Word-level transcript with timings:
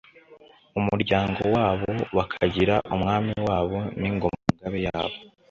umuryango 0.79 1.41
wabo 1.55 1.91
bakagira 2.17 2.75
Umwami 2.95 3.33
wabo 3.47 3.77
n'Ingoma–Ngabe 3.99 4.79
yabo. 4.87 5.15